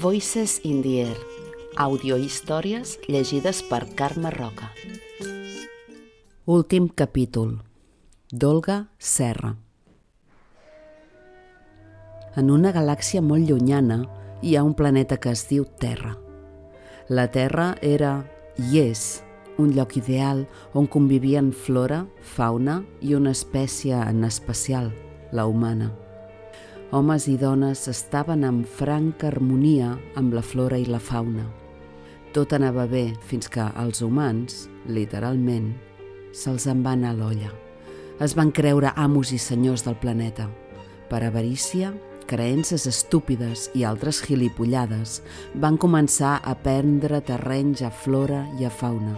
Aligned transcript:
Voices 0.00 0.60
in 0.62 0.82
the 0.82 1.00
Air, 1.00 1.16
audiohistòries 1.76 2.98
llegides 3.08 3.62
per 3.62 3.86
Carme 3.94 4.30
Roca. 4.30 4.68
Últim 6.44 6.88
capítol 6.88 7.54
d'Olga 8.30 8.90
Serra 8.98 9.54
En 12.36 12.52
una 12.52 12.74
galàxia 12.76 13.22
molt 13.24 13.48
llunyana 13.48 14.02
hi 14.42 14.56
ha 14.56 14.64
un 14.68 14.74
planeta 14.76 15.16
que 15.16 15.32
es 15.32 15.46
diu 15.48 15.64
Terra. 15.80 16.12
La 17.08 17.30
Terra 17.32 17.72
era 17.80 18.18
i 18.58 18.82
és 18.84 19.22
un 19.56 19.72
lloc 19.72 19.96
ideal 19.96 20.44
on 20.74 20.86
convivien 20.86 21.52
flora, 21.52 22.04
fauna 22.20 22.82
i 23.00 23.14
una 23.16 23.32
espècie 23.32 23.96
en 23.96 24.24
especial, 24.28 24.92
la 25.32 25.46
humana. 25.46 25.94
Homes 26.92 27.24
i 27.26 27.34
dones 27.34 27.88
estaven 27.90 28.44
en 28.46 28.60
franca 28.62 29.26
harmonia 29.26 29.96
amb 30.14 30.36
la 30.36 30.42
flora 30.42 30.78
i 30.78 30.84
la 30.86 31.00
fauna. 31.02 31.42
Tot 32.30 32.52
anava 32.54 32.84
bé 32.86 33.08
fins 33.26 33.48
que 33.50 33.64
els 33.82 34.04
humans, 34.06 34.68
literalment, 34.86 35.72
se'ls 36.30 36.68
en 36.70 36.84
va 36.84 36.92
anar 36.94 37.10
a 37.10 37.18
l'olla. 37.18 37.50
Es 38.22 38.36
van 38.38 38.52
creure 38.54 38.92
amos 38.94 39.32
i 39.34 39.38
senyors 39.42 39.82
del 39.82 39.96
planeta. 39.98 40.46
Per 41.10 41.24
avarícia, 41.26 41.90
creences 42.30 42.86
estúpides 42.86 43.66
i 43.74 43.82
altres 43.82 44.20
gilipollades 44.22 45.24
van 45.58 45.78
començar 45.82 46.36
a 46.38 46.54
prendre 46.54 47.18
terrenys 47.26 47.82
a 47.82 47.90
flora 47.90 48.44
i 48.60 48.66
a 48.66 48.70
fauna, 48.70 49.16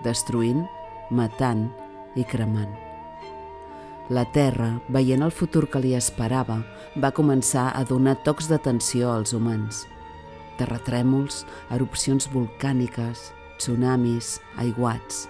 destruint, 0.00 0.64
matant 1.10 1.68
i 2.16 2.24
cremant. 2.24 2.91
La 4.12 4.26
Terra, 4.28 4.74
veient 4.92 5.22
el 5.24 5.30
futur 5.32 5.62
que 5.72 5.80
li 5.80 5.94
esperava, 5.96 6.58
va 7.00 7.10
començar 7.16 7.70
a 7.72 7.80
donar 7.88 8.18
tocs 8.26 8.50
d'atenció 8.50 9.08
als 9.08 9.30
humans. 9.32 9.86
Terratrèmols, 10.58 11.46
erupcions 11.72 12.28
volcàniques, 12.34 13.30
tsunamis, 13.56 14.34
aiguats... 14.60 15.28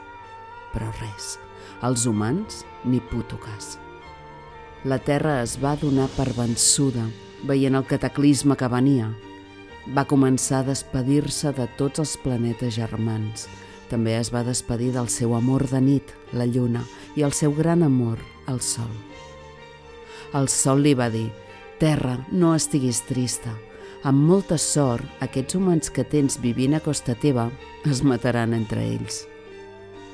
Però 0.72 0.88
res, 0.98 1.36
els 1.86 2.08
humans 2.08 2.62
ni 2.88 2.98
puto 3.12 3.38
cas. 3.44 3.76
La 4.88 4.98
Terra 4.98 5.36
es 5.44 5.58
va 5.62 5.76
donar 5.78 6.08
per 6.16 6.32
vençuda, 6.34 7.04
veient 7.46 7.78
el 7.78 7.86
cataclisme 7.86 8.56
que 8.58 8.70
venia. 8.72 9.12
Va 9.94 10.08
començar 10.10 10.62
a 10.62 10.68
despedir-se 10.72 11.52
de 11.54 11.68
tots 11.78 12.02
els 12.02 12.16
planetes 12.24 12.74
germans. 12.80 13.46
També 13.92 14.16
es 14.16 14.32
va 14.32 14.42
despedir 14.42 14.90
del 14.96 15.12
seu 15.12 15.36
amor 15.36 15.68
de 15.70 15.84
nit, 15.84 16.16
la 16.32 16.48
Lluna, 16.48 16.82
i 17.16 17.22
el 17.22 17.32
seu 17.32 17.54
gran 17.54 17.82
amor, 17.82 18.18
el 18.48 18.60
Sol. 18.60 18.90
El 20.34 20.48
Sol 20.48 20.82
li 20.82 20.94
va 20.94 21.10
dir, 21.12 21.28
Terra, 21.82 22.16
no 22.30 22.54
estiguis 22.54 23.02
trista. 23.08 23.52
Amb 24.06 24.22
molta 24.26 24.56
sort, 24.58 25.04
aquests 25.22 25.56
humans 25.58 25.90
que 25.90 26.04
tens 26.06 26.38
vivint 26.42 26.74
a 26.74 26.80
costa 26.82 27.14
teva 27.18 27.48
es 27.90 28.02
mataran 28.06 28.54
entre 28.54 28.82
ells. 28.82 29.24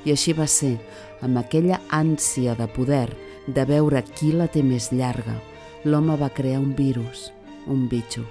I 0.05 0.13
així 0.13 0.33
va 0.33 0.47
ser, 0.47 0.75
amb 1.21 1.39
aquella 1.41 1.79
ànsia 1.93 2.55
de 2.57 2.67
poder, 2.73 3.09
de 3.47 3.65
veure 3.65 4.03
qui 4.15 4.31
la 4.33 4.47
té 4.47 4.63
més 4.63 4.91
llarga, 4.93 5.39
l'home 5.85 6.17
va 6.19 6.29
crear 6.33 6.59
un 6.61 6.73
virus, 6.77 7.29
un 7.67 7.87
bitxo. 7.89 8.25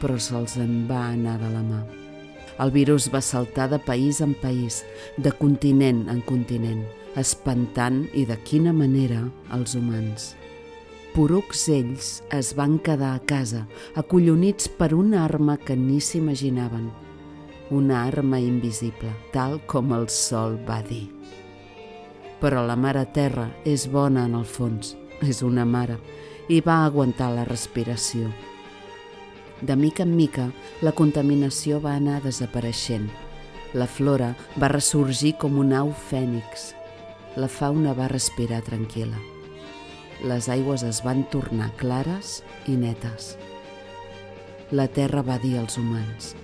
Però 0.00 0.18
se'ls 0.18 0.58
en 0.60 0.86
va 0.90 1.06
anar 1.12 1.38
de 1.40 1.52
la 1.52 1.62
mà. 1.66 1.82
El 2.60 2.72
virus 2.74 3.08
va 3.12 3.22
saltar 3.24 3.70
de 3.70 3.78
país 3.80 4.20
en 4.20 4.34
país, 4.34 4.82
de 5.16 5.32
continent 5.32 6.04
en 6.12 6.20
continent, 6.26 6.82
espantant 7.16 8.06
i 8.14 8.26
de 8.28 8.36
quina 8.44 8.72
manera 8.72 9.22
els 9.52 9.76
humans. 9.78 10.32
Porucs 11.12 11.66
ells 11.68 12.22
es 12.32 12.54
van 12.56 12.78
quedar 12.80 13.14
a 13.14 13.22
casa, 13.28 13.66
acollonits 14.00 14.70
per 14.78 14.94
una 14.96 15.24
arma 15.26 15.58
que 15.60 15.76
ni 15.76 16.00
s'imaginaven– 16.00 16.90
una 17.72 18.04
arma 18.04 18.38
invisible, 18.38 19.10
tal 19.32 19.60
com 19.66 19.94
el 19.96 20.08
sol 20.12 20.58
va 20.68 20.82
dir. 20.84 21.06
Però 22.42 22.60
la 22.66 22.76
mare 22.76 23.06
terra 23.16 23.46
és 23.64 23.86
bona 23.88 24.26
en 24.28 24.36
el 24.36 24.44
fons, 24.44 24.92
és 25.24 25.40
una 25.46 25.64
mare, 25.64 25.96
i 26.52 26.60
va 26.60 26.82
aguantar 26.84 27.30
la 27.32 27.46
respiració. 27.48 28.28
De 29.62 29.76
mica 29.78 30.04
en 30.04 30.12
mica, 30.18 30.50
la 30.82 30.92
contaminació 30.92 31.80
va 31.80 31.94
anar 31.96 32.20
desapareixent. 32.20 33.08
La 33.72 33.86
flora 33.86 34.34
va 34.60 34.68
ressorgir 34.68 35.36
com 35.40 35.56
un 35.62 35.72
au 35.72 35.94
fènix. 36.10 36.72
La 37.36 37.48
fauna 37.48 37.94
va 37.96 38.10
respirar 38.12 38.60
tranquil·la. 38.66 39.18
Les 40.28 40.48
aigües 40.52 40.84
es 40.86 41.00
van 41.04 41.24
tornar 41.32 41.72
clares 41.80 42.40
i 42.68 42.76
netes. 42.78 43.34
La 44.72 44.86
terra 44.88 45.24
va 45.26 45.40
dir 45.42 45.58
als 45.58 45.78
humans– 45.80 46.34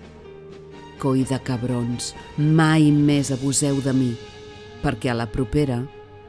coi 0.99 1.23
de 1.23 1.39
cabrons, 1.47 2.13
mai 2.37 2.91
més 2.91 3.31
abuseu 3.35 3.79
de 3.85 3.95
mi, 3.95 4.13
perquè 4.83 5.13
a 5.13 5.19
la 5.19 5.29
propera 5.31 5.79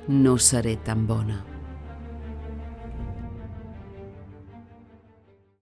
no 0.08 0.38
seré 0.38 0.78
tan 0.86 1.08
bona. 1.10 1.42